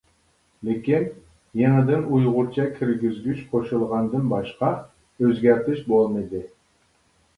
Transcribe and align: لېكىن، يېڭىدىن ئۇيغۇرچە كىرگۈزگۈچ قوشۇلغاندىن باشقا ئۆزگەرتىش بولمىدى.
لېكىن، 0.67 1.03
يېڭىدىن 1.59 2.07
ئۇيغۇرچە 2.19 2.65
كىرگۈزگۈچ 2.79 3.43
قوشۇلغاندىن 3.53 4.27
باشقا 4.33 4.71
ئۆزگەرتىش 5.27 5.85
بولمىدى. 5.93 6.43